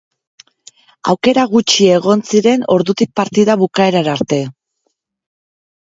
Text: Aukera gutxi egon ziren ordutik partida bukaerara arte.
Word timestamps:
Aukera 1.13 1.43
gutxi 1.51 1.89
egon 1.99 2.25
ziren 2.31 2.65
ordutik 2.79 3.13
partida 3.21 3.59
bukaerara 3.65 4.19
arte. 4.19 4.41